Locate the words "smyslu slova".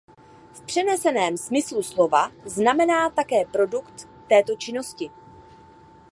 1.37-2.31